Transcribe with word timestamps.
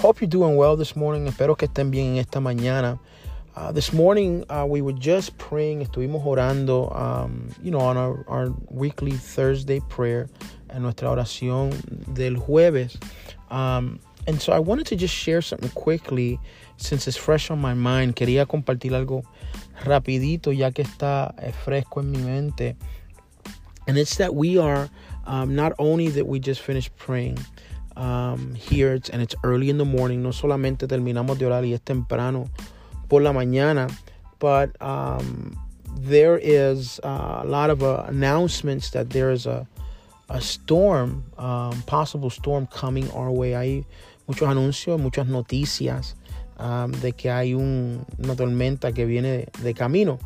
Hope 0.00 0.22
you're 0.22 0.28
doing 0.28 0.56
well 0.56 0.76
this 0.76 0.96
morning. 0.96 1.26
Espero 1.26 1.58
que 1.58 1.68
estén 1.68 1.90
bien 1.90 2.14
en 2.14 2.16
esta 2.16 2.40
mañana. 2.40 2.98
Uh, 3.54 3.70
this 3.70 3.92
morning, 3.92 4.42
uh, 4.48 4.64
we 4.66 4.80
were 4.80 4.94
just 4.94 5.36
praying, 5.36 5.84
estuvimos 5.84 6.24
orando, 6.24 6.90
um, 6.98 7.50
you 7.62 7.70
know, 7.70 7.80
on 7.80 7.98
our, 7.98 8.24
our, 8.26 8.48
weekly 8.70 9.12
Thursday 9.12 9.78
prayer, 9.90 10.30
en 10.70 10.84
nuestra 10.84 11.10
oración 11.10 11.74
del 12.14 12.36
jueves. 12.36 12.96
Um, 13.50 14.00
and 14.26 14.40
so 14.40 14.54
I 14.54 14.58
wanted 14.58 14.86
to 14.86 14.96
just 14.96 15.14
share 15.14 15.42
something 15.42 15.68
quickly, 15.72 16.40
since 16.78 17.06
it's 17.06 17.18
fresh 17.18 17.50
on 17.50 17.60
my 17.60 17.74
mind. 17.74 18.16
Quería 18.16 18.46
compartir 18.46 18.92
algo 18.94 19.22
rapidito, 19.84 20.50
ya 20.56 20.70
que 20.70 20.82
está 20.82 21.34
eh, 21.42 21.52
fresco 21.52 22.00
en 22.00 22.10
mi 22.10 22.20
mente. 22.20 22.74
And 23.86 23.98
it's 23.98 24.16
that 24.16 24.34
we 24.34 24.56
are 24.56 24.88
um, 25.26 25.54
not 25.54 25.74
only 25.78 26.08
that 26.08 26.26
we 26.26 26.40
just 26.40 26.62
finished 26.62 26.96
praying 26.96 27.36
um, 27.96 28.54
here, 28.54 28.94
it's, 28.94 29.08
and 29.08 29.20
it's 29.22 29.34
early 29.44 29.70
in 29.70 29.78
the 29.78 29.84
morning, 29.84 30.22
no 30.22 30.30
solamente 30.30 30.86
terminamos 30.86 31.38
de 31.38 31.46
orar 31.46 31.64
y 31.64 31.72
es 31.72 31.80
temprano 31.80 32.48
por 33.08 33.20
la 33.22 33.32
mañana, 33.32 33.92
but 34.38 34.70
um, 34.80 35.56
there 35.96 36.38
is 36.38 37.00
uh, 37.04 37.40
a 37.42 37.46
lot 37.46 37.70
of 37.70 37.82
uh, 37.82 38.04
announcements 38.08 38.90
that 38.90 39.10
there 39.10 39.30
is 39.30 39.46
a, 39.46 39.66
a 40.28 40.40
storm, 40.40 41.24
um, 41.36 41.82
possible 41.82 42.30
storm 42.30 42.66
coming 42.66 43.10
our 43.10 43.30
way. 43.30 43.52
Hay 43.52 43.84
muchos 44.28 44.48
anuncios, 44.48 45.00
muchas 45.00 45.26
noticias 45.26 46.14
um, 46.60 46.92
de 46.92 47.12
que 47.12 47.30
hay 47.30 47.54
un, 47.54 48.06
una 48.18 48.36
tormenta 48.36 48.92
que 48.94 49.04
viene 49.06 49.48
de, 49.62 49.74
camino. 49.74 50.18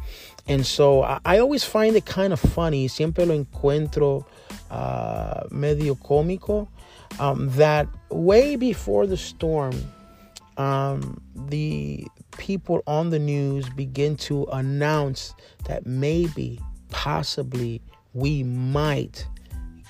And 0.46 0.64
so 0.66 1.02
I, 1.02 1.20
I, 1.24 1.38
always 1.38 1.64
find 1.64 1.96
it 1.96 2.05
kind 2.05 2.33
of 2.33 2.41
funny, 2.41 2.88
siempre 2.88 3.24
lo 3.24 3.34
encuentro 3.34 4.27
uh, 4.70 5.48
medio 5.50 5.94
cómico, 5.94 6.69
um, 7.18 7.48
that 7.50 7.88
way 8.10 8.56
before 8.56 9.06
the 9.06 9.16
storm, 9.16 9.74
um, 10.56 11.20
the 11.34 12.06
people 12.38 12.82
on 12.86 13.10
the 13.10 13.18
news 13.18 13.68
begin 13.70 14.16
to 14.16 14.44
announce 14.52 15.34
that 15.64 15.86
maybe, 15.86 16.60
possibly, 16.90 17.80
we 18.12 18.42
might 18.42 19.26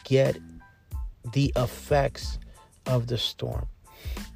get 0.05 0.39
the 1.33 1.53
effects 1.57 2.39
of 2.87 3.07
the 3.07 3.19
storm. 3.19 3.67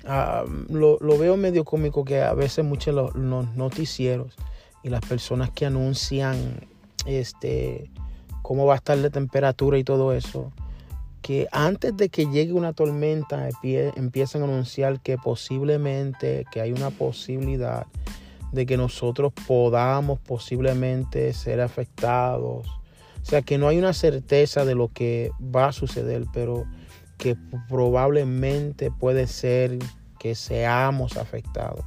Um, 0.04 0.66
lo, 0.70 0.98
lo, 1.00 1.18
veo 1.18 1.36
medio 1.36 1.64
cómico 1.64 2.04
que 2.04 2.22
a 2.22 2.34
veces 2.34 2.64
muchos 2.64 2.94
los, 2.94 3.14
los, 3.14 3.46
noticieros 3.56 4.34
y 4.82 4.88
las 4.88 5.02
personas 5.02 5.50
que 5.50 5.66
anuncian 5.66 6.66
este 7.04 7.90
cómo 8.42 8.64
va 8.64 8.74
a 8.74 8.76
estar 8.76 8.96
la 8.96 9.10
temperatura 9.10 9.76
y 9.76 9.84
todo 9.84 10.14
eso, 10.14 10.52
que 11.22 11.48
antes 11.52 11.96
de 11.96 12.08
que 12.08 12.26
llegue 12.26 12.52
una 12.52 12.72
tormenta 12.72 13.48
empiezan 13.62 14.42
a 14.42 14.44
anunciar 14.44 15.00
que 15.00 15.18
posiblemente, 15.18 16.44
que 16.50 16.60
hay 16.60 16.72
una 16.72 16.90
posibilidad 16.90 17.86
de 18.52 18.66
que 18.66 18.76
nosotros 18.76 19.32
podamos 19.46 20.18
posiblemente 20.20 21.32
ser 21.32 21.60
afectados. 21.60 22.66
O 22.66 23.24
sea, 23.24 23.42
que 23.42 23.58
no 23.58 23.68
hay 23.68 23.78
una 23.78 23.92
certeza 23.92 24.64
de 24.64 24.74
lo 24.74 24.88
que 24.88 25.32
va 25.54 25.66
a 25.66 25.72
suceder, 25.72 26.24
pero 26.32 26.64
que 27.18 27.36
probablemente 27.68 28.90
puede 28.90 29.26
ser 29.26 29.78
que 30.18 30.34
seamos 30.34 31.16
afectados. 31.16 31.84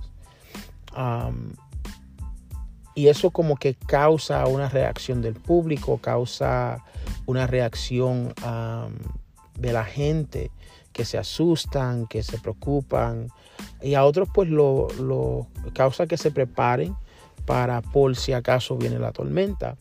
Y 2.93 3.07
eso 3.07 3.31
como 3.31 3.55
que 3.55 3.73
causa 3.73 4.45
una 4.45 4.69
reacción 4.69 5.21
del 5.21 5.35
público, 5.35 5.97
causa 5.97 6.83
una 7.31 7.47
reacción 7.47 8.33
um, 8.45 8.93
de 9.57 9.73
la 9.73 9.85
gente 9.85 10.51
que 10.93 11.05
se 11.05 11.17
asustan, 11.17 12.07
que 12.07 12.23
se 12.23 12.37
preocupan. 12.37 13.29
Y 13.81 13.93
a 13.93 14.03
otros 14.03 14.27
pues 14.33 14.49
lo, 14.49 14.87
lo 14.99 15.47
causa 15.73 16.07
que 16.07 16.17
se 16.17 16.31
preparen 16.31 16.95
para 17.45 17.81
por 17.81 18.15
si 18.15 18.33
acaso 18.33 18.77
viene 18.77 18.99
la 18.99 19.11
tormenta. 19.11 19.77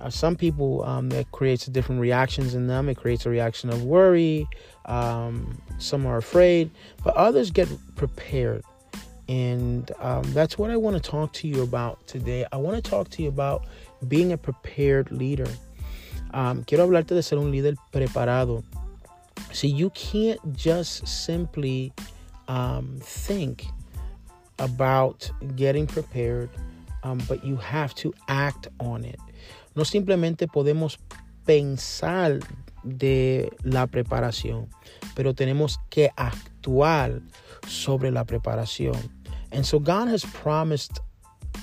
Uh, 0.00 0.10
some 0.10 0.36
people, 0.36 0.82
um, 0.84 1.10
it 1.12 1.26
creates 1.32 1.66
different 1.66 2.00
reactions 2.00 2.54
in 2.54 2.66
them. 2.66 2.88
It 2.88 2.96
creates 2.96 3.26
a 3.26 3.30
reaction 3.30 3.70
of 3.70 3.82
worry. 3.82 4.46
Um, 4.86 5.60
some 5.78 6.06
are 6.06 6.18
afraid, 6.18 6.70
but 7.04 7.14
others 7.16 7.50
get 7.50 7.68
prepared. 7.96 8.62
And 9.28 9.90
um, 10.00 10.24
that's 10.32 10.58
what 10.58 10.70
I 10.70 10.76
want 10.76 10.96
to 10.96 11.10
talk 11.10 11.32
to 11.34 11.48
you 11.48 11.62
about 11.62 12.04
today. 12.06 12.44
I 12.52 12.56
want 12.56 12.82
to 12.82 12.90
talk 12.90 13.10
to 13.10 13.22
you 13.22 13.28
about 13.28 13.64
being 14.08 14.32
a 14.32 14.36
prepared 14.36 15.12
leader. 15.12 15.48
Quiero 16.66 16.84
hablarte 16.84 17.14
de 17.14 17.22
ser 17.22 17.38
un 17.38 17.50
líder 17.50 17.76
preparado. 17.90 18.62
See, 19.52 19.72
you 19.72 19.90
can't 19.90 20.40
just 20.56 21.06
simply 21.06 21.92
um, 22.48 22.98
think 23.00 23.64
about 24.58 25.30
getting 25.56 25.86
prepared, 25.86 26.50
um, 27.02 27.18
but 27.28 27.44
you 27.44 27.56
have 27.56 27.94
to 27.96 28.12
act 28.28 28.68
on 28.78 29.04
it. 29.04 29.18
No 29.74 29.84
simplemente 29.84 30.46
podemos 30.46 30.98
pensar 31.46 32.40
de 32.84 33.50
la 33.62 33.86
preparación, 33.86 34.68
pero 35.14 35.34
tenemos 35.34 35.78
que 35.90 36.10
actuar 36.16 37.20
sobre 37.66 38.10
la 38.10 38.24
preparación. 38.24 38.96
And 39.52 39.64
so 39.64 39.80
God 39.80 40.08
has 40.08 40.24
promised 40.24 41.00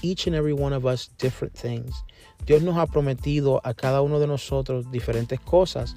each 0.01 0.27
and 0.27 0.35
every 0.35 0.53
one 0.53 0.73
of 0.73 0.85
us 0.85 1.07
different 1.17 1.53
things. 1.53 2.03
Dios 2.45 2.61
nos 2.61 2.75
ha 2.75 2.85
prometido 2.85 3.59
a 3.63 3.73
cada 3.73 4.01
uno 4.01 4.19
de 4.19 4.27
nosotros 4.27 4.85
diferentes 4.85 5.39
cosas. 5.39 5.95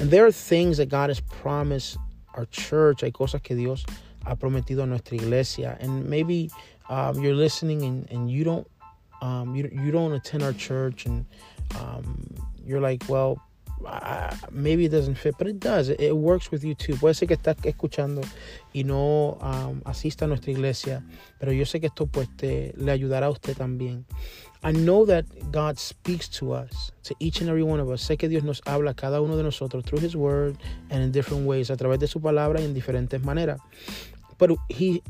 And 0.00 0.10
there 0.10 0.26
are 0.26 0.32
things 0.32 0.78
that 0.78 0.88
God 0.88 1.10
has 1.10 1.20
promised 1.20 1.98
our 2.34 2.46
church. 2.46 3.02
Hay 3.02 3.10
cosas 3.10 3.42
que 3.42 3.56
Dios 3.56 3.84
ha 4.24 4.34
prometido 4.34 4.82
a 4.82 4.86
nuestra 4.86 5.16
iglesia. 5.16 5.76
And 5.80 6.08
maybe 6.08 6.50
um, 6.88 7.22
you're 7.22 7.34
listening 7.34 7.82
and, 7.82 8.10
and 8.10 8.30
you 8.30 8.44
don't 8.44 8.66
um, 9.22 9.54
you, 9.54 9.68
you 9.72 9.90
don't 9.90 10.12
attend 10.12 10.42
our 10.42 10.54
church 10.54 11.04
and 11.04 11.26
um, 11.78 12.34
you're 12.64 12.80
like, 12.80 13.04
well, 13.08 13.40
uh, 13.86 14.34
maybe 14.50 14.84
it 14.84 14.90
doesn't 14.90 15.16
fit, 15.16 15.36
but 15.38 15.46
it 15.46 15.58
does. 15.58 15.88
It, 15.88 16.00
it, 16.00 16.16
works 16.16 16.50
with 16.50 16.64
you 16.64 16.74
too. 16.74 16.94
Puede 16.94 17.14
ser 17.14 17.26
que 17.26 17.36
estás 17.36 17.56
escuchando 17.64 18.22
y 18.74 18.82
no 18.84 19.38
um, 19.40 19.80
asista 19.84 20.24
a 20.24 20.28
nuestra 20.28 20.52
iglesia, 20.52 21.02
pero 21.38 21.52
yo 21.52 21.64
sé 21.64 21.80
que 21.80 21.86
esto 21.86 22.06
pues 22.06 22.28
te, 22.36 22.74
le 22.76 22.92
ayudará 22.92 23.26
a 23.26 23.30
usted 23.30 23.56
también. 23.56 24.04
I 24.62 24.72
know 24.72 25.06
that 25.06 25.24
God 25.50 25.78
speaks 25.78 26.28
to 26.38 26.52
us, 26.52 26.92
to 27.04 27.14
each 27.18 27.40
and 27.40 27.48
every 27.48 27.62
one 27.62 27.80
of 27.80 27.88
us. 27.88 28.02
Sé 28.02 28.18
que 28.18 28.28
Dios 28.28 28.44
nos 28.44 28.60
habla 28.66 28.90
a 28.90 28.94
cada 28.94 29.22
uno 29.22 29.36
de 29.36 29.42
nosotros 29.42 29.84
through 29.84 30.00
His 30.00 30.14
Word 30.14 30.58
and 30.90 31.02
in 31.02 31.12
different 31.12 31.46
ways, 31.46 31.70
a 31.70 31.76
través 31.76 31.98
de 31.98 32.06
su 32.06 32.20
palabra 32.20 32.60
y 32.60 32.64
en 32.64 32.74
diferentes 32.74 33.22
maneras. 33.22 33.58
But 34.36 34.50
He 34.68 35.02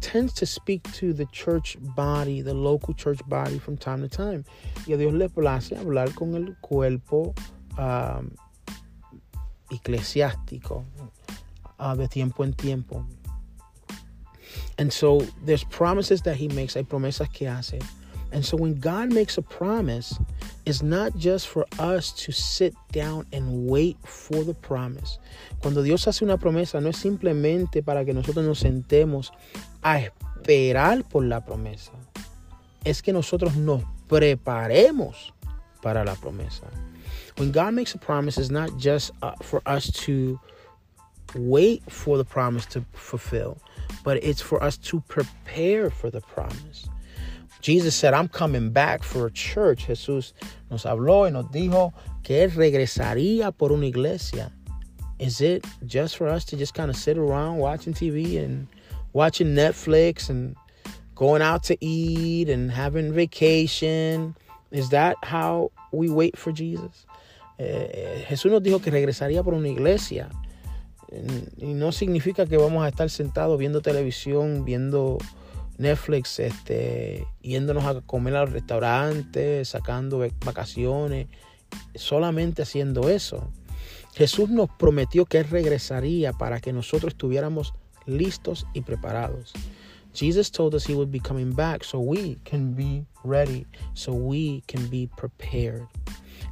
tends 0.00 0.32
to 0.34 0.46
speak 0.46 0.82
to 0.94 1.12
the 1.12 1.26
church 1.26 1.76
body, 1.80 2.40
the 2.40 2.54
local 2.54 2.94
church 2.94 3.20
body 3.28 3.58
from 3.58 3.76
time 3.76 4.00
to 4.00 4.08
time. 4.08 4.44
Y 4.86 4.94
a 4.94 4.96
Dios 4.96 5.12
le 5.12 5.28
place 5.28 5.74
hablar 5.74 6.14
con 6.14 6.34
el 6.34 6.54
cuerpo 6.60 7.34
eclesiástico 9.70 10.84
uh, 11.78 11.96
de 11.96 12.08
tiempo 12.08 12.44
en 12.44 12.52
tiempo. 12.54 13.04
And 14.78 14.92
so 14.92 15.22
there's 15.44 15.64
promises 15.64 16.22
that 16.22 16.36
he 16.36 16.48
makes, 16.48 16.74
hay 16.74 16.84
promesas 16.84 17.32
que 17.32 17.48
hace. 17.48 17.78
And 18.32 18.44
so 18.44 18.56
when 18.56 18.74
God 18.74 19.12
makes 19.12 19.38
a 19.38 19.42
promise, 19.42 20.18
it's 20.66 20.82
not 20.82 21.16
just 21.16 21.48
for 21.48 21.64
us 21.78 22.12
to 22.24 22.32
sit 22.32 22.74
down 22.92 23.24
and 23.32 23.68
wait 23.68 23.96
for 24.04 24.44
the 24.44 24.52
promise. 24.52 25.18
Cuando 25.62 25.82
Dios 25.82 26.06
hace 26.06 26.22
una 26.22 26.36
promesa, 26.36 26.80
no 26.82 26.90
es 26.90 26.96
simplemente 26.96 27.82
para 27.82 28.04
que 28.04 28.12
nosotros 28.12 28.44
nos 28.44 28.58
sentemos 28.58 29.32
a 29.82 30.00
esperar 30.00 31.04
por 31.08 31.24
la 31.24 31.44
promesa. 31.44 31.92
Es 32.84 33.00
que 33.00 33.12
nosotros 33.12 33.56
nos 33.56 33.82
preparemos 34.08 35.32
para 35.80 36.04
la 36.04 36.14
promesa. 36.16 36.66
When 37.36 37.52
God 37.52 37.74
makes 37.74 37.94
a 37.94 37.98
promise, 37.98 38.38
it's 38.38 38.50
not 38.50 38.76
just 38.78 39.10
uh, 39.22 39.34
for 39.42 39.60
us 39.66 39.90
to 40.04 40.40
wait 41.34 41.82
for 41.90 42.16
the 42.16 42.24
promise 42.24 42.64
to 42.66 42.84
fulfill, 42.92 43.58
but 44.04 44.22
it's 44.24 44.40
for 44.40 44.62
us 44.62 44.76
to 44.78 45.00
prepare 45.02 45.90
for 45.90 46.10
the 46.10 46.22
promise. 46.22 46.88
Jesus 47.60 47.94
said, 47.94 48.14
I'm 48.14 48.28
coming 48.28 48.70
back 48.70 49.02
for 49.02 49.26
a 49.26 49.30
church. 49.30 49.86
Jesús 49.86 50.32
nos 50.70 50.84
habló 50.84 51.26
y 51.26 51.30
nos 51.30 51.46
dijo 51.46 51.92
que 52.22 52.42
él 52.42 52.52
regresaría 52.52 53.56
por 53.56 53.72
una 53.72 53.86
iglesia. 53.86 54.52
Is 55.18 55.40
it 55.40 55.64
just 55.84 56.16
for 56.16 56.28
us 56.28 56.44
to 56.46 56.56
just 56.56 56.74
kind 56.74 56.90
of 56.90 56.96
sit 56.96 57.18
around 57.18 57.56
watching 57.56 57.92
TV 57.92 58.42
and 58.42 58.68
watching 59.12 59.48
Netflix 59.48 60.28
and 60.28 60.54
going 61.14 61.42
out 61.42 61.64
to 61.64 61.84
eat 61.84 62.48
and 62.48 62.70
having 62.70 63.12
vacation? 63.12 64.36
Is 64.70 64.90
that 64.90 65.16
how 65.22 65.72
we 65.90 66.08
wait 66.10 66.38
for 66.38 66.52
Jesus? 66.52 67.06
Eh, 67.58 68.24
Jesús 68.28 68.50
nos 68.52 68.62
dijo 68.62 68.80
que 68.80 68.90
regresaría 68.90 69.42
por 69.42 69.54
una 69.54 69.68
iglesia. 69.68 70.28
Y 71.58 71.74
no 71.74 71.92
significa 71.92 72.46
que 72.46 72.56
vamos 72.56 72.84
a 72.84 72.88
estar 72.88 73.08
sentados 73.10 73.58
viendo 73.58 73.80
televisión, 73.80 74.64
viendo 74.64 75.18
Netflix, 75.78 76.40
este, 76.40 77.26
yéndonos 77.42 77.84
a 77.84 78.00
comer 78.00 78.36
al 78.36 78.50
restaurante, 78.50 79.64
sacando 79.64 80.26
vacaciones, 80.44 81.28
solamente 81.94 82.62
haciendo 82.62 83.08
eso. 83.08 83.50
Jesús 84.14 84.48
nos 84.48 84.70
prometió 84.70 85.26
que 85.26 85.42
regresaría 85.42 86.32
para 86.32 86.60
que 86.60 86.72
nosotros 86.72 87.12
estuviéramos 87.12 87.74
listos 88.06 88.66
y 88.72 88.80
preparados. 88.80 89.52
Jesus 90.16 90.48
told 90.48 90.74
us 90.74 90.86
he 90.86 90.94
would 90.94 91.12
be 91.12 91.20
coming 91.20 91.52
back 91.52 91.84
so 91.84 92.00
we 92.00 92.38
can 92.46 92.72
be 92.72 93.04
ready, 93.22 93.66
so 93.92 94.14
we 94.14 94.62
can 94.66 94.86
be 94.86 95.10
prepared. 95.14 95.86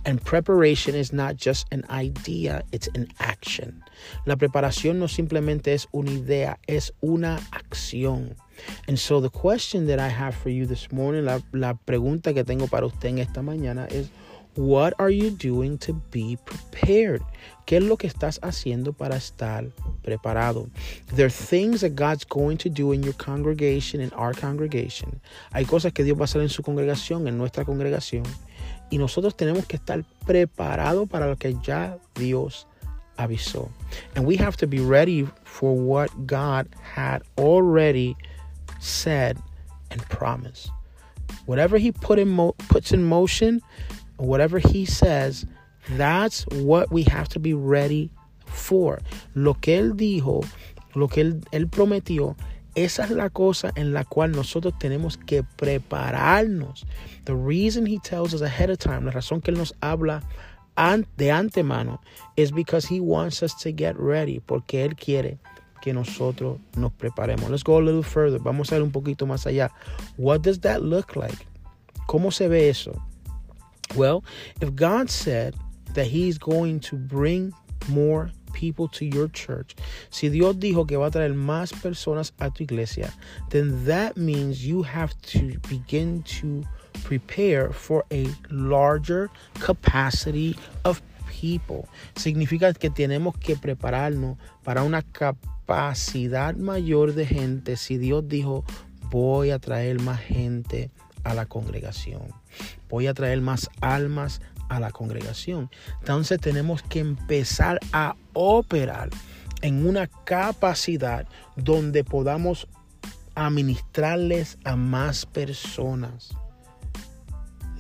And 0.05 0.23
preparation 0.23 0.95
is 0.95 1.15
not 1.15 1.37
just 1.37 1.67
an 1.73 1.83
idea, 1.89 2.63
it's 2.73 2.89
an 2.89 3.09
action. 3.21 3.83
La 4.27 4.37
preparación 4.37 4.97
no 4.97 5.07
simplemente 5.07 5.73
es 5.73 5.87
una 5.95 6.11
idea, 6.11 6.59
es 6.69 6.93
una 7.03 7.41
acción. 7.53 8.37
And 8.87 8.99
so 8.99 9.19
the 9.19 9.31
question 9.31 9.87
that 9.87 9.99
I 9.99 10.09
have 10.09 10.35
for 10.35 10.51
you 10.51 10.67
this 10.67 10.93
morning, 10.93 11.25
la, 11.25 11.41
la 11.53 11.73
pregunta 11.73 12.35
que 12.35 12.45
tengo 12.45 12.69
para 12.69 12.85
usted 12.85 13.09
en 13.09 13.19
esta 13.19 13.41
mañana 13.41 13.87
es, 13.91 14.11
what 14.57 14.95
are 14.99 15.11
you 15.11 15.31
doing 15.31 15.79
to 15.79 15.93
be 16.11 16.39
prepared? 16.45 17.23
¿Qué 17.67 17.79
es 17.79 17.83
lo 17.83 17.97
que 17.97 18.09
estás 18.09 18.39
haciendo 18.41 18.93
para 18.93 19.17
estar 19.17 19.71
preparado? 20.03 20.69
There 21.15 21.27
are 21.27 21.31
things 21.31 21.81
that 21.81 21.95
God's 21.95 22.25
going 22.25 22.59
to 22.59 22.69
do 22.69 22.93
in 22.93 23.03
your 23.03 23.15
congregation, 23.15 24.01
in 24.01 24.13
our 24.13 24.35
congregation. 24.35 25.21
Hay 25.53 25.65
cosas 25.65 25.93
que 25.93 26.05
Dios 26.05 26.19
va 26.19 26.23
a 26.23 26.25
hacer 26.25 26.43
en 26.43 26.49
su 26.49 26.63
congregación, 26.63 27.27
en 27.27 27.39
nuestra 27.39 27.65
congregación. 27.65 28.25
Y 28.91 28.99
nosotros 28.99 29.37
tenemos 29.37 29.67
que 29.67 29.77
estar 29.77 30.05
preparados 30.27 31.09
para 31.09 31.27
lo 31.27 31.37
que 31.37 31.57
ya 31.63 31.99
Dios 32.15 32.67
avisó. 33.17 33.71
And 34.15 34.27
we 34.27 34.37
have 34.37 34.57
to 34.59 34.67
be 34.67 34.81
ready 34.81 35.27
for 35.45 35.75
what 35.75 36.11
God 36.27 36.69
had 36.83 37.23
already 37.39 38.17
said 38.79 39.39
and 39.91 40.03
promised. 40.09 40.71
Whatever 41.47 41.79
he 41.79 41.93
put 41.93 42.19
in 42.19 42.29
mo- 42.29 42.55
puts 42.69 42.93
in 42.93 43.05
motion, 43.05 43.61
whatever 44.17 44.59
he 44.59 44.85
says, 44.85 45.47
that's 45.97 46.47
what 46.53 46.91
we 46.91 47.03
have 47.05 47.29
to 47.31 47.41
be 47.41 47.55
ready 47.55 48.11
for. 48.47 49.01
Lo 49.35 49.55
que 49.55 49.79
él 49.79 49.95
dijo, 49.95 50.45
lo 50.95 51.09
que 51.09 51.23
él, 51.23 51.45
él 51.53 51.69
prometió, 51.69 52.37
esa 52.75 53.05
es 53.05 53.11
la 53.11 53.29
cosa 53.31 53.71
en 53.77 53.93
la 53.93 54.05
cual 54.05 54.33
nosotros 54.33 54.75
tenemos 54.79 55.17
que 55.17 55.45
prepararnos. 55.45 56.85
The 57.25 57.35
reason 57.35 57.87
he 57.87 57.99
tells 57.99 58.35
us 58.35 58.43
ahead 58.43 58.71
of 58.71 58.79
time, 58.79 59.05
la 59.05 59.13
razón 59.13 59.43
que 59.43 59.53
él 59.53 59.59
nos 59.59 59.75
habla 59.81 60.23
de 61.17 61.31
antemano, 61.31 62.01
is 62.37 62.51
because 62.51 62.87
he 62.87 63.01
wants 63.01 63.43
us 63.43 63.55
to 63.63 63.71
get 63.73 63.97
ready, 63.97 64.41
porque 64.41 64.85
él 64.85 64.97
quiere 64.97 65.39
que 65.83 65.93
nosotros 65.93 66.59
nos 66.77 66.93
preparemos. 66.93 67.49
Let's 67.49 67.63
go 67.63 67.79
a 67.79 67.83
little 67.83 68.03
further. 68.03 68.41
Vamos 68.41 68.73
a 68.73 68.77
ir 68.77 68.83
un 68.83 68.91
poquito 68.91 69.27
más 69.27 69.47
allá. 69.47 69.71
What 70.17 70.41
does 70.41 70.61
that 70.61 70.83
look 70.83 71.15
like? 71.15 71.47
¿Cómo 72.09 72.33
se 72.33 72.49
ve 72.49 72.69
eso? 72.69 73.01
Well, 73.97 74.25
if 74.61 74.75
God 74.75 75.11
said 75.11 75.55
that 75.95 76.07
he's 76.07 76.39
going 76.39 76.81
to 76.81 76.97
bring 76.97 77.53
more 77.89 78.31
people 78.53 78.89
to 78.89 79.05
your 79.05 79.29
church, 79.29 79.77
si 80.11 80.29
Dios 80.29 80.57
dijo 80.57 80.87
que 80.87 80.97
va 80.97 81.07
a 81.07 81.11
traer 81.11 81.35
más 81.35 81.73
personas 81.73 82.33
a 82.41 82.51
tu 82.51 82.65
iglesia, 82.65 83.13
then 83.51 83.85
that 83.85 84.17
means 84.17 84.67
you 84.67 84.83
have 84.83 85.15
to 85.23 85.59
begin 85.69 86.23
to 86.25 86.65
prepare 87.05 87.71
for 87.71 88.05
a 88.11 88.27
larger 88.51 89.31
capacity 89.61 90.57
of 90.85 91.01
people. 91.29 91.89
Significa 92.15 92.73
que 92.79 92.91
tenemos 92.91 93.39
que 93.39 93.57
prepararnos 93.57 94.39
para 94.63 94.83
una 94.83 95.03
capacidad 95.03 96.57
mayor 96.57 97.13
de 97.13 97.27
gente 97.27 97.77
si 97.77 97.99
Dios 97.99 98.27
dijo, 98.29 98.65
voy 99.11 99.51
a 99.51 99.59
traer 99.59 100.01
más 100.01 100.21
gente 100.21 100.91
a 101.25 101.35
la 101.35 101.47
congregación. 101.47 102.23
Voy 102.89 103.07
a 103.07 103.15
traer 103.15 103.41
más 103.41 103.71
almas 103.81 104.41
a 104.69 104.81
la 104.81 104.91
congregación. 104.91 105.71
Entonces 106.01 106.41
tenemos 106.41 106.83
que 106.83 107.01
empezar 107.01 107.81
a 107.93 108.17
operar 108.33 109.11
en 109.63 109.87
una 109.87 110.07
capacidad 110.25 111.27
donde 111.57 112.05
podamos 112.05 112.69
administrarles 113.35 114.59
a 114.65 114.77
más 114.77 115.27
personas. 115.27 116.31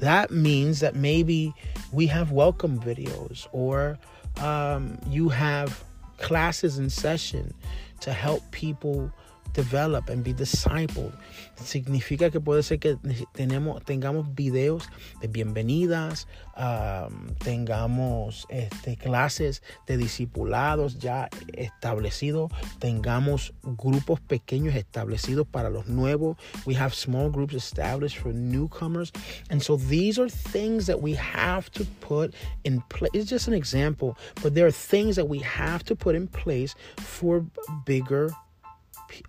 That 0.00 0.30
means 0.30 0.80
that 0.80 0.94
maybe 0.94 1.54
we 1.92 2.06
have 2.08 2.32
welcome 2.32 2.80
videos 2.80 3.46
or 3.52 3.98
um, 4.42 4.98
you 5.08 5.28
have 5.28 5.84
classes 6.18 6.78
in 6.78 6.90
session 6.90 7.54
to 8.00 8.12
help 8.12 8.42
people 8.50 9.12
develop 9.54 10.10
and 10.10 10.22
be 10.22 10.34
discipled. 10.34 11.12
Significa 11.56 12.30
que 12.30 12.40
puede 12.40 12.62
ser 12.62 12.78
que 12.78 12.98
tenemos, 13.32 13.82
tengamos 13.84 14.34
videos 14.34 14.88
de 15.20 15.28
bienvenidas, 15.28 16.26
um, 16.56 17.28
tengamos 17.38 18.46
este, 18.50 18.96
clases 18.96 19.62
de 19.86 19.96
discipulados 19.96 20.98
ya 20.98 21.28
establecidos, 21.54 22.50
tengamos 22.80 23.54
grupos 23.62 24.20
pequeños 24.20 24.74
establecidos 24.74 25.46
para 25.46 25.70
los 25.70 25.86
nuevos. 25.86 26.36
We 26.66 26.74
have 26.74 26.92
small 26.92 27.30
groups 27.30 27.54
established 27.54 28.18
for 28.18 28.32
newcomers. 28.32 29.12
And 29.48 29.62
so 29.62 29.76
these 29.76 30.18
are 30.18 30.28
things 30.28 30.86
that 30.86 31.00
we 31.00 31.14
have 31.14 31.70
to 31.72 31.84
put 32.00 32.34
in 32.64 32.82
place. 32.88 33.10
It's 33.14 33.30
just 33.30 33.48
an 33.48 33.54
example, 33.54 34.18
but 34.42 34.54
there 34.54 34.66
are 34.66 34.72
things 34.72 35.16
that 35.16 35.28
we 35.28 35.38
have 35.38 35.84
to 35.84 35.94
put 35.94 36.16
in 36.16 36.26
place 36.26 36.74
for 36.98 37.44
bigger 37.86 38.30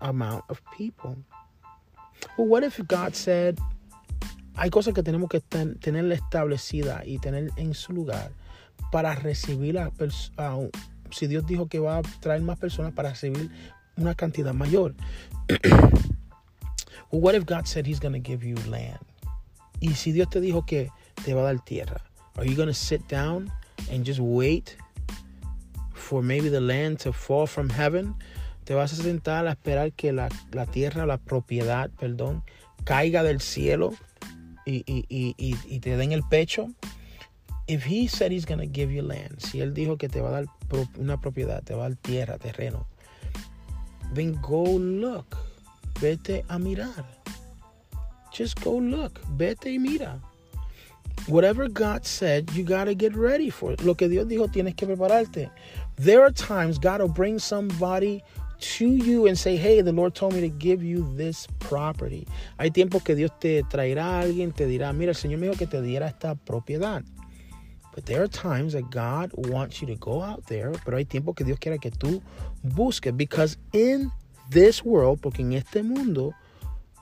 amount 0.00 0.44
of 0.48 0.60
people. 0.76 1.16
Well, 2.36 2.46
what 2.46 2.64
if 2.64 2.80
God 2.86 3.14
said, 3.14 3.58
hay 4.56 4.70
cosas 4.70 4.94
que 4.94 5.02
tenemos 5.02 5.28
que 5.28 5.40
tener 5.40 6.10
establecida 6.12 7.02
y 7.06 7.18
tener 7.18 7.50
en 7.56 7.74
su 7.74 7.92
lugar 7.92 8.30
para 8.90 9.14
recibir 9.14 9.78
a, 9.78 9.90
a, 10.38 10.68
si 11.10 11.26
Dios 11.26 11.44
dijo 11.46 11.68
que 11.68 11.78
va 11.78 11.98
a 11.98 12.02
traer 12.20 12.42
más 12.42 12.58
personas 12.58 12.92
para 12.92 13.10
recibir 13.10 13.50
una 13.96 14.14
cantidad 14.14 14.54
mayor. 14.54 14.94
well, 17.10 17.20
what 17.20 17.34
if 17.34 17.44
God 17.46 17.66
said 17.66 17.86
he's 17.86 18.00
going 18.00 18.12
to 18.14 18.18
give 18.18 18.44
you 18.44 18.56
land? 18.68 18.98
Y 19.80 19.94
si 19.94 20.12
Dios 20.12 20.28
te 20.30 20.40
dijo 20.40 20.66
que 20.66 20.90
te 21.24 21.34
va 21.34 21.42
a 21.42 21.52
dar 21.52 21.64
tierra, 21.64 22.00
are 22.36 22.44
you 22.44 22.56
going 22.56 22.68
to 22.68 22.74
sit 22.74 23.06
down 23.08 23.50
and 23.90 24.04
just 24.04 24.20
wait 24.20 24.76
for 25.92 26.22
maybe 26.22 26.48
the 26.48 26.60
land 26.60 26.98
to 27.00 27.12
fall 27.12 27.46
from 27.46 27.68
heaven? 27.68 28.14
Te 28.66 28.74
vas 28.74 28.92
a 28.92 28.96
sentar 28.96 29.46
a 29.46 29.52
esperar 29.52 29.92
que 29.92 30.12
la, 30.12 30.28
la 30.50 30.66
tierra, 30.66 31.06
la 31.06 31.18
propiedad, 31.18 31.88
perdón, 32.00 32.42
caiga 32.82 33.22
del 33.22 33.40
cielo 33.40 33.94
y, 34.64 34.82
y, 34.86 35.06
y, 35.08 35.56
y 35.68 35.78
te 35.78 35.96
den 35.96 36.10
el 36.10 36.24
pecho. 36.24 36.66
If 37.68 37.84
he 37.86 38.08
said 38.08 38.32
he's 38.32 38.44
to 38.44 38.56
give 38.66 38.92
you 38.92 39.02
land, 39.02 39.38
si 39.38 39.60
él 39.60 39.72
dijo 39.72 39.96
que 39.98 40.08
te 40.08 40.20
va 40.20 40.30
a 40.30 40.32
dar 40.32 40.46
una 40.98 41.20
propiedad, 41.20 41.62
te 41.62 41.74
va 41.74 41.86
a 41.86 41.88
dar 41.90 41.98
tierra, 41.98 42.38
terreno, 42.38 42.88
then 44.14 44.36
go 44.42 44.64
look. 44.78 45.36
Vete 46.00 46.44
a 46.48 46.58
mirar. 46.58 47.06
Just 48.36 48.60
go 48.64 48.80
look. 48.80 49.20
Vete 49.36 49.70
y 49.70 49.78
mira. 49.78 50.20
Whatever 51.28 51.68
God 51.68 52.04
said, 52.04 52.50
you 52.50 52.64
got 52.64 52.86
to 52.86 52.94
get 52.94 53.14
ready 53.16 53.48
for 53.48 53.72
it. 53.72 53.82
Lo 53.82 53.94
que 53.94 54.08
Dios 54.08 54.26
dijo, 54.26 54.48
tienes 54.48 54.74
que 54.74 54.86
prepararte. 54.88 55.50
There 55.96 56.22
are 56.22 56.32
times 56.32 56.78
God 56.78 57.00
will 57.00 57.08
bring 57.08 57.38
somebody 57.38 58.22
to 58.58 58.86
you 58.86 59.26
and 59.26 59.38
say, 59.38 59.56
hey, 59.56 59.80
the 59.80 59.92
Lord 59.92 60.14
told 60.14 60.34
me 60.34 60.40
to 60.40 60.48
give 60.48 60.82
you 60.82 61.06
this 61.16 61.46
property. 61.58 62.26
Hay 62.58 62.70
tiempo 62.70 63.00
que 63.00 63.14
Dios 63.14 63.30
te 63.40 63.62
traerá 63.62 64.04
a 64.04 64.20
alguien, 64.22 64.54
te 64.54 64.66
dirá, 64.66 64.92
mira, 64.94 65.10
el 65.10 65.16
Señor 65.16 65.38
me 65.38 65.48
dijo 65.48 65.58
que 65.58 65.66
te 65.66 65.80
diera 65.80 66.06
esta 66.06 66.34
propiedad. 66.34 67.04
But 67.94 68.04
there 68.04 68.22
are 68.22 68.28
times 68.28 68.74
that 68.74 68.90
God 68.90 69.30
wants 69.34 69.80
you 69.80 69.86
to 69.86 69.96
go 69.96 70.22
out 70.22 70.44
there, 70.46 70.72
pero 70.84 70.98
hay 70.98 71.04
tiempo 71.04 71.32
que 71.34 71.46
Dios 71.46 71.58
quiere 71.58 71.78
que 71.78 71.90
tú 71.90 72.22
busques. 72.62 73.16
Because 73.16 73.56
in 73.72 74.12
this 74.50 74.84
world, 74.84 75.22
porque 75.22 75.40
en 75.40 75.54
este 75.54 75.82
mundo, 75.82 76.34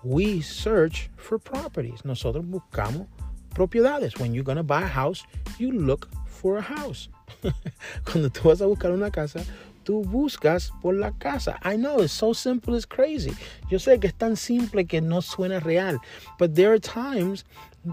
we 0.05 0.41
search 0.41 1.11
for 1.17 1.39
properties. 1.39 2.05
Nosotros 2.05 2.45
buscamos 2.45 3.07
propiedades. 3.55 4.19
When 4.21 4.35
you're 4.35 4.45
going 4.45 4.57
to 4.57 4.63
buy 4.63 4.83
a 4.83 4.87
house, 4.87 5.25
you 5.59 5.73
look 5.73 6.09
for 6.27 6.59
a 6.59 6.63
house. 6.63 7.09
Cuando 8.05 8.29
tú 8.29 8.45
vas 8.45 8.61
a 8.61 8.67
buscar 8.67 8.93
una 8.93 9.11
casa, 9.11 9.45
tú 9.85 10.03
buscas 10.03 10.73
por 10.83 10.95
la 10.95 11.13
casa. 11.13 11.59
I 11.63 11.77
know 11.77 12.01
it's 12.01 12.13
so 12.13 12.33
simple, 12.33 12.75
it's 12.75 12.87
crazy. 12.87 13.33
Yo 13.71 13.79
sé 13.79 14.01
que 14.01 14.09
es 14.09 14.15
tan 14.15 14.37
simple 14.37 14.85
que 14.87 15.01
no 15.01 15.21
suena 15.21 15.61
real. 15.61 15.99
But 16.39 16.55
there 16.55 16.73
are 16.73 16.79
times 16.79 17.45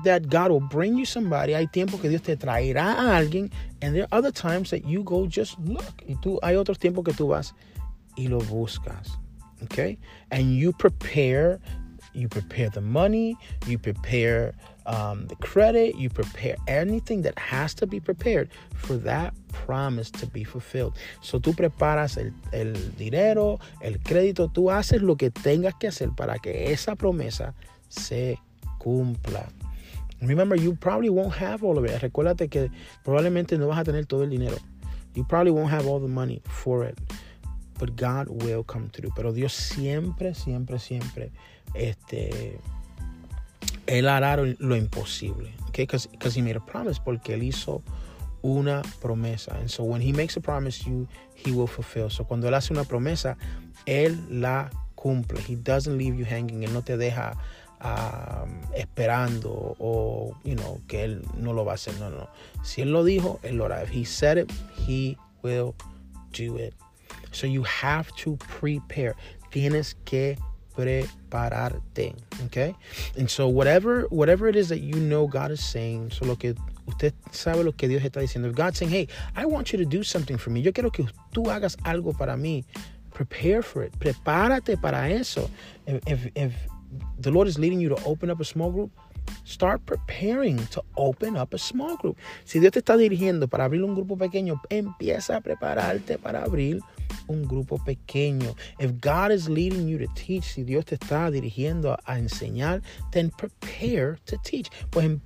that 0.03 0.29
God 0.29 0.51
will 0.51 0.67
bring 0.67 0.97
you 0.97 1.05
somebody. 1.05 1.53
Hay 1.53 1.67
tiempo 1.67 1.97
que 1.99 2.09
Dios 2.09 2.21
te 2.21 2.35
traerá 2.35 2.95
a 2.95 3.17
alguien. 3.17 3.51
And 3.81 3.93
there 3.93 4.03
are 4.03 4.17
other 4.17 4.31
times 4.31 4.69
that 4.71 4.85
you 4.85 5.03
go 5.03 5.27
just 5.27 5.59
look. 5.59 6.03
Y 6.07 6.15
tú, 6.21 6.39
hay 6.41 6.55
otros 6.55 6.79
tiempos 6.79 7.03
que 7.03 7.13
tú 7.13 7.27
vas 7.27 7.53
y 8.17 8.27
lo 8.27 8.39
buscas. 8.39 9.19
Okay? 9.63 9.99
And 10.31 10.55
you 10.55 10.71
prepare 10.73 11.59
you 12.13 12.27
prepare 12.27 12.69
the 12.69 12.81
money, 12.81 13.37
you 13.67 13.77
prepare 13.77 14.53
um, 14.85 15.27
the 15.27 15.35
credit, 15.37 15.95
you 15.95 16.09
prepare 16.09 16.55
anything 16.67 17.21
that 17.23 17.37
has 17.37 17.73
to 17.75 17.87
be 17.87 17.99
prepared 17.99 18.49
for 18.75 18.95
that 18.97 19.33
promise 19.53 20.09
to 20.11 20.25
be 20.27 20.43
fulfilled. 20.43 20.95
So 21.21 21.39
tú 21.39 21.55
preparas 21.55 22.17
el, 22.17 22.33
el 22.51 22.73
dinero, 22.97 23.59
el 23.81 23.99
crédito, 23.99 24.51
tú 24.51 24.71
haces 24.71 25.01
lo 25.01 25.15
que 25.15 25.29
tengas 25.29 25.73
que 25.79 25.87
hacer 25.87 26.09
para 26.15 26.39
que 26.39 26.71
esa 26.71 26.95
promesa 26.95 27.53
se 27.89 28.39
cumpla. 28.79 29.47
Remember, 30.21 30.55
you 30.55 30.75
probably 30.75 31.09
won't 31.09 31.33
have 31.33 31.63
all 31.63 31.77
of 31.77 31.85
it. 31.85 31.99
Recuérdate 32.01 32.49
que 32.49 32.69
probablemente 33.03 33.57
no 33.57 33.67
vas 33.67 33.79
a 33.79 33.83
tener 33.83 34.05
todo 34.05 34.23
el 34.23 34.29
dinero. 34.29 34.57
You 35.15 35.23
probably 35.23 35.51
won't 35.51 35.71
have 35.71 35.87
all 35.87 35.99
the 35.99 36.07
money 36.07 36.41
for 36.45 36.83
it. 36.83 36.97
but 37.81 37.95
God 37.95 38.27
will 38.29 38.63
come 38.63 38.89
through. 38.89 39.11
Pero 39.15 39.33
Dios 39.33 39.53
siempre, 39.53 40.35
siempre, 40.35 40.77
siempre, 40.77 41.31
este, 41.73 42.59
Él 43.87 44.07
hará 44.07 44.37
lo 44.37 44.75
imposible. 44.75 45.53
Okay, 45.69 45.85
because 45.85 46.35
He 46.35 46.41
made 46.41 46.57
a 46.57 46.59
promise, 46.59 46.99
porque 46.99 47.33
Él 47.33 47.43
hizo 47.43 47.81
una 48.43 48.81
promesa. 49.01 49.55
And 49.59 49.69
so 49.69 49.83
when 49.83 50.01
He 50.01 50.11
makes 50.11 50.35
a 50.35 50.41
promise, 50.41 50.85
you, 50.85 51.07
He 51.33 51.51
will 51.51 51.67
fulfill. 51.67 52.09
So 52.09 52.25
cuando 52.25 52.47
Él 52.47 52.53
hace 52.53 52.71
una 52.71 52.83
promesa, 52.83 53.37
Él 53.85 54.17
la 54.29 54.69
cumple. 54.95 55.39
He 55.39 55.55
doesn't 55.55 55.97
leave 55.97 56.17
you 56.17 56.25
hanging. 56.25 56.63
Él 56.63 56.73
no 56.73 56.81
te 56.81 56.97
deja 56.97 57.37
um, 57.81 58.61
esperando 58.75 59.75
o, 59.79 60.35
you 60.43 60.55
know, 60.55 60.81
que 60.87 61.03
Él 61.03 61.21
no 61.37 61.53
lo 61.53 61.63
va 61.63 61.73
a 61.73 61.75
hacer. 61.75 61.97
No, 61.99 62.09
no. 62.09 62.29
Si 62.63 62.81
Él 62.81 62.91
lo 62.91 63.03
dijo, 63.03 63.39
Él 63.43 63.57
lo 63.57 63.65
hará. 63.65 63.83
If 63.83 63.89
He 63.89 64.03
said 64.03 64.37
it, 64.37 64.51
He 64.75 65.17
will 65.41 65.73
do 66.33 66.57
it. 66.57 66.73
So 67.31 67.47
you 67.47 67.63
have 67.63 68.11
to 68.17 68.37
prepare. 68.59 69.15
Tienes 69.51 69.95
que 70.05 70.37
prepararte. 70.75 72.15
Okay? 72.45 72.75
And 73.17 73.29
so 73.29 73.47
whatever 73.47 74.03
whatever 74.09 74.47
it 74.47 74.55
is 74.55 74.69
that 74.69 74.79
you 74.79 74.95
know 74.95 75.27
God 75.27 75.51
is 75.51 75.63
saying, 75.63 76.11
so 76.11 76.25
lo 76.25 76.35
que 76.35 76.55
usted 76.87 77.13
sabe 77.31 77.63
lo 77.63 77.71
que 77.71 77.87
Dios 77.87 78.03
está 78.03 78.21
diciendo. 78.21 78.47
If 78.47 78.55
God's 78.55 78.77
saying, 78.77 78.91
hey, 78.91 79.07
I 79.35 79.45
want 79.45 79.71
you 79.71 79.77
to 79.77 79.85
do 79.85 80.03
something 80.03 80.37
for 80.37 80.49
me. 80.49 80.61
Yo 80.61 80.71
quiero 80.71 80.91
que 80.91 81.05
tú 81.33 81.45
hagas 81.45 81.75
algo 81.83 82.17
para 82.17 82.35
mí. 82.35 82.63
Prepare 83.13 83.61
for 83.61 83.83
it. 83.83 83.97
Prepárate 83.99 84.81
para 84.81 85.09
eso. 85.09 85.49
If, 85.85 86.01
if, 86.07 86.31
if 86.35 86.53
the 87.19 87.31
Lord 87.31 87.47
is 87.47 87.59
leading 87.59 87.79
you 87.79 87.89
to 87.89 88.03
open 88.05 88.29
up 88.29 88.39
a 88.39 88.45
small 88.45 88.71
group, 88.71 88.91
Start 89.43 89.85
preparing 89.85 90.57
to 90.67 90.83
open 90.95 91.35
up 91.35 91.53
a 91.53 91.57
small 91.57 91.97
group. 91.97 92.17
Si 92.45 92.59
Dios 92.59 92.71
te 92.71 92.79
está 92.79 92.95
dirigiendo 92.95 93.47
para 93.47 93.65
abrir 93.65 93.83
un 93.83 93.95
grupo 93.95 94.17
pequeño, 94.17 94.61
empieza 94.69 95.37
a 95.37 95.41
prepararte 95.41 96.17
para 96.17 96.43
abrir 96.43 96.79
un 97.27 97.43
grupo 97.43 97.77
pequeño. 97.83 98.55
If 98.79 99.01
God 99.01 99.31
is 99.31 99.49
leading 99.49 99.87
you 99.87 99.97
to 99.99 100.07
teach, 100.13 100.43
si 100.43 100.63
Dios 100.63 100.85
te 100.85 100.95
está 100.95 101.29
dirigiendo 101.31 101.97
a 102.05 102.17
enseñar, 102.17 102.81
then 103.11 103.31
prepare 103.31 104.17
to 104.25 104.37
teach. 104.43 104.69
Pues 104.89 105.05
em, 105.05 105.19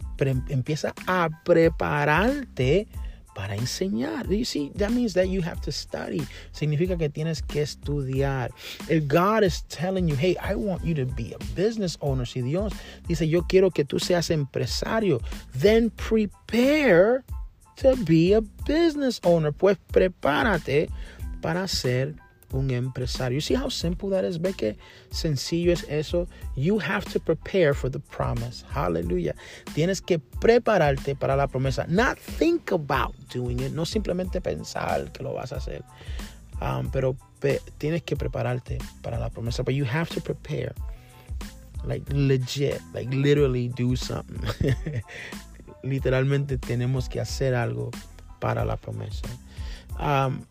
empieza 0.50 0.94
a 1.08 1.30
prepararte 1.44 2.88
para 3.36 3.56
enseñar. 3.56 4.32
You 4.32 4.46
see, 4.46 4.72
that 4.76 4.92
means 4.92 5.14
that 5.14 5.28
you 5.28 5.42
have 5.42 5.62
to 5.62 5.72
study. 5.72 6.26
Significa 6.54 6.98
que 6.98 7.10
tienes 7.10 7.46
que 7.46 7.62
estudiar. 7.62 8.50
If 8.90 9.08
God 9.08 9.44
is 9.44 9.62
telling 9.70 10.08
you, 10.08 10.16
hey, 10.16 10.36
I 10.42 10.56
want 10.56 10.84
you 10.84 10.96
to 10.96 11.06
be 11.06 11.34
a 11.34 11.38
business 11.54 11.98
owner. 12.02 12.26
Si 12.26 12.42
Dios 12.42 12.74
dice, 13.08 13.28
yo 13.28 13.44
quiero 13.44 13.70
que 13.70 13.84
tú 13.84 14.00
seas 14.00 14.32
empresario, 14.32 15.22
then 15.54 15.92
prepare 15.92 17.24
to 17.76 17.96
be 17.98 18.34
a 18.34 18.42
business 18.66 19.20
owner. 19.24 19.52
Pues 19.52 19.78
prepárate 19.92 20.90
para 21.42 21.68
ser 21.68 22.16
un 22.56 22.72
empresario. 22.72 23.36
You 23.36 23.42
see 23.42 23.56
how 23.56 23.70
simple 23.70 24.10
that 24.12 24.24
is? 24.24 24.40
¿Ve 24.40 24.54
que 24.54 24.78
sencillo 25.10 25.72
es 25.72 25.86
eso? 25.90 26.28
You 26.56 26.80
have 26.80 27.06
to 27.12 27.20
prepare 27.20 27.74
for 27.74 27.90
the 27.90 28.00
promise. 28.00 28.64
Hallelujah. 28.70 29.36
Tienes 29.74 30.02
que 30.02 30.20
prepararte 30.20 31.16
para 31.16 31.36
la 31.36 31.48
promesa. 31.48 31.86
Not 31.88 32.18
think 32.18 32.72
about 32.72 33.14
doing 33.34 33.60
it. 33.60 33.72
No 33.72 33.86
simplemente 33.86 34.42
pensar 34.42 35.12
que 35.12 35.24
lo 35.24 35.34
vas 35.34 35.52
a 35.52 35.58
hacer. 35.58 35.84
Um, 36.62 36.90
pero 36.90 37.18
pe 37.40 37.60
tienes 37.78 38.04
que 38.04 38.16
prepararte 38.16 38.78
para 39.02 39.20
la 39.20 39.30
promesa. 39.30 39.64
But 39.64 39.76
you 39.76 39.86
have 39.86 40.10
to 40.10 40.22
prepare. 40.22 40.74
Like 41.84 42.04
legit. 42.12 42.82
Like 42.94 43.14
literally 43.14 43.70
do 43.70 43.96
something. 43.96 44.40
Literalmente 45.84 46.58
tenemos 46.58 47.10
que 47.10 47.20
hacer 47.20 47.54
algo 47.54 47.92
para 48.40 48.66
la 48.66 48.76
promesa. 48.76 49.28
Um, 50.00 50.46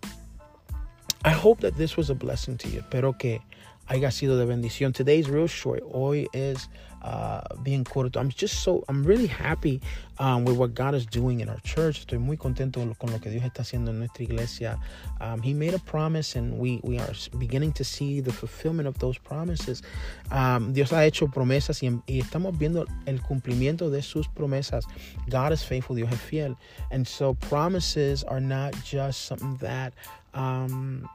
I 1.24 1.30
hope 1.30 1.60
that 1.60 1.76
this 1.78 1.96
was 1.96 2.10
a 2.10 2.14
blessing 2.14 2.58
to 2.58 2.68
you. 2.68 2.80
Espero 2.80 3.18
que 3.18 3.40
haya 3.88 4.10
sido 4.10 4.36
de 4.36 4.44
bendición. 4.44 4.92
Today's 4.92 5.28
real 5.28 5.46
short. 5.46 5.82
Hoy 5.90 6.26
es 6.34 6.68
uh, 7.02 7.40
bien 7.62 7.82
corto. 7.82 8.18
I'm 8.18 8.28
just 8.28 8.62
so, 8.62 8.84
I'm 8.90 9.04
really 9.04 9.26
happy 9.26 9.80
um, 10.18 10.44
with 10.44 10.58
what 10.58 10.74
God 10.74 10.94
is 10.94 11.06
doing 11.06 11.40
in 11.40 11.48
our 11.48 11.60
church. 11.60 12.06
Estoy 12.06 12.18
muy 12.18 12.36
contento 12.36 12.80
con 12.98 13.10
lo 13.10 13.18
que 13.20 13.30
Dios 13.30 13.42
está 13.42 13.62
haciendo 13.62 13.90
en 13.90 14.00
nuestra 14.00 14.24
iglesia. 14.24 14.78
Um, 15.20 15.40
he 15.40 15.54
made 15.54 15.72
a 15.72 15.78
promise 15.78 16.36
and 16.36 16.58
we, 16.58 16.80
we 16.82 16.98
are 16.98 17.12
beginning 17.38 17.72
to 17.72 17.84
see 17.84 18.20
the 18.20 18.32
fulfillment 18.32 18.86
of 18.86 18.98
those 18.98 19.16
promises. 19.16 19.82
Um, 20.30 20.74
Dios 20.74 20.90
ha 20.90 21.04
hecho 21.06 21.28
promesas 21.28 21.82
y, 21.82 21.88
y 22.06 22.20
estamos 22.20 22.58
viendo 22.58 22.86
el 23.06 23.20
cumplimiento 23.20 23.90
de 23.90 24.02
sus 24.02 24.28
promesas. 24.28 24.84
God 25.30 25.52
is 25.52 25.62
faithful, 25.62 25.96
Dios 25.96 26.12
es 26.12 26.20
fiel. 26.20 26.56
And 26.90 27.06
so 27.06 27.34
promises 27.34 28.24
are 28.24 28.40
not 28.40 28.74
just 28.84 29.26
something 29.26 29.56
that 29.56 29.94
um, 30.34 31.08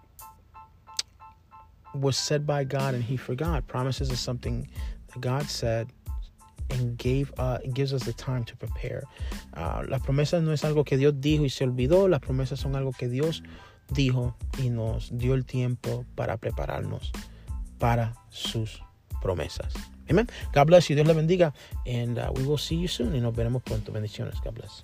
was 1.93 2.17
said 2.17 2.46
by 2.46 2.63
God 2.63 2.93
and 2.93 3.03
he 3.03 3.17
forgot. 3.17 3.67
Promises 3.67 4.12
is 4.12 4.19
something 4.19 4.67
that 5.08 5.22
God 5.22 5.50
said 5.50 5.88
and 6.69 6.98
gave 6.98 7.34
uh, 7.38 7.58
gives 7.74 7.93
us 7.93 8.03
the 8.03 8.13
time 8.13 8.43
to 8.46 8.55
prepare. 8.55 9.03
Uh, 9.55 9.84
las 9.88 10.01
promesas 10.01 10.43
no 10.43 10.51
es 10.51 10.63
algo 10.63 10.86
que 10.86 10.98
Dios 10.98 11.13
dijo 11.19 11.43
y 11.43 11.50
se 11.50 11.65
olvidó. 11.65 12.10
Las 12.10 12.22
promesas 12.22 12.60
son 12.60 12.75
algo 12.75 12.93
que 12.93 13.08
Dios 13.08 13.41
dijo 13.91 14.36
y 14.60 14.69
nos 14.69 15.10
dio 15.17 15.34
el 15.34 15.46
tiempo 15.46 16.05
para 16.15 16.38
prepararnos 16.38 17.12
para 17.79 18.13
sus 18.29 18.81
promesas. 19.22 19.74
Amen. 20.10 20.27
God 20.53 20.67
bless 20.67 20.89
you. 20.89 20.96
Dios 20.96 21.08
le 21.08 21.13
bendiga. 21.13 21.53
And 21.86 22.17
uh, 22.17 22.31
we 22.36 22.43
will 22.43 22.58
see 22.58 22.75
you 22.75 22.88
soon. 22.88 23.15
Y 23.15 23.19
nos 23.19 23.36
veremos 23.36 23.63
pronto. 23.63 23.91
Bendiciones. 23.91 24.41
God 24.43 24.55
bless. 24.55 24.84